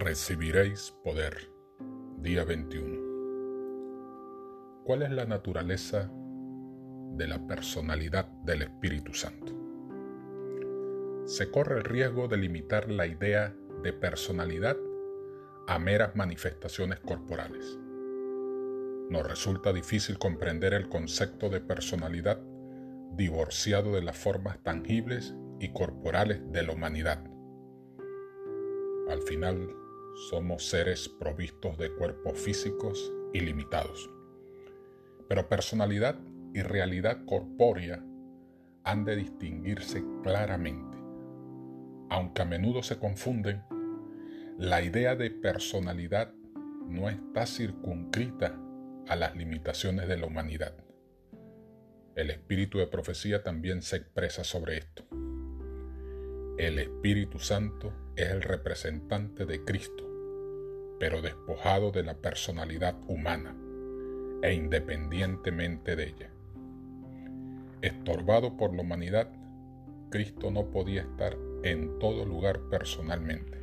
[0.00, 1.50] Recibiréis poder.
[2.18, 4.84] Día 21.
[4.84, 6.08] ¿Cuál es la naturaleza
[7.16, 9.52] de la personalidad del Espíritu Santo?
[11.24, 14.76] Se corre el riesgo de limitar la idea de personalidad
[15.66, 17.76] a meras manifestaciones corporales.
[19.10, 22.40] Nos resulta difícil comprender el concepto de personalidad
[23.16, 27.24] divorciado de las formas tangibles y corporales de la humanidad.
[29.10, 29.77] Al final,
[30.18, 34.10] somos seres provistos de cuerpos físicos ilimitados.
[35.28, 36.18] Pero personalidad
[36.52, 38.04] y realidad corpórea
[38.82, 40.98] han de distinguirse claramente.
[42.10, 43.62] Aunque a menudo se confunden,
[44.58, 46.32] la idea de personalidad
[46.88, 48.58] no está circunscrita
[49.06, 50.74] a las limitaciones de la humanidad.
[52.16, 55.04] El espíritu de profecía también se expresa sobre esto.
[56.58, 60.07] El Espíritu Santo es el representante de Cristo
[60.98, 63.56] pero despojado de la personalidad humana
[64.42, 66.30] e independientemente de ella.
[67.82, 69.30] Estorbado por la humanidad,
[70.10, 73.58] Cristo no podía estar en todo lugar personalmente.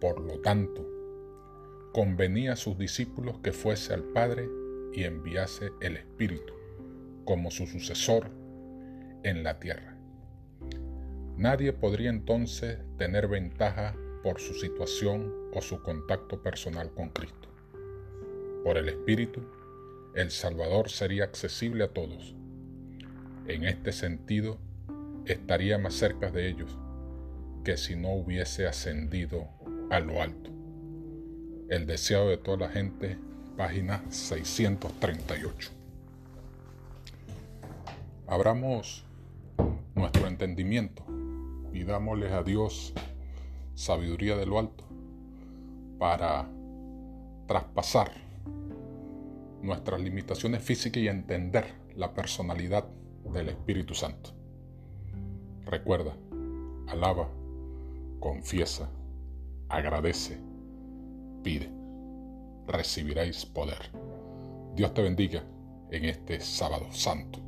[0.00, 0.86] Por lo tanto,
[1.92, 4.48] convenía a sus discípulos que fuese al Padre
[4.92, 6.54] y enviase el Espíritu
[7.24, 8.30] como su sucesor
[9.22, 9.96] en la tierra.
[11.36, 17.48] Nadie podría entonces tener ventaja por su situación o su contacto personal con Cristo.
[18.64, 19.40] Por el Espíritu,
[20.14, 22.34] el Salvador sería accesible a todos.
[23.46, 24.58] En este sentido,
[25.26, 26.76] estaría más cerca de ellos
[27.64, 29.48] que si no hubiese ascendido
[29.90, 30.50] a lo alto.
[31.68, 33.18] El deseado de toda la gente,
[33.56, 35.70] página 638.
[38.26, 39.04] Abramos
[39.94, 41.04] nuestro entendimiento
[41.72, 42.94] y dámosle a Dios
[43.78, 44.82] sabiduría de lo alto
[46.00, 46.48] para
[47.46, 48.10] traspasar
[49.62, 52.88] nuestras limitaciones físicas y entender la personalidad
[53.32, 54.30] del Espíritu Santo.
[55.64, 56.16] Recuerda,
[56.88, 57.28] alaba,
[58.18, 58.90] confiesa,
[59.68, 60.38] agradece,
[61.44, 61.70] pide,
[62.66, 63.92] recibiréis poder.
[64.74, 65.44] Dios te bendiga
[65.92, 67.47] en este sábado santo.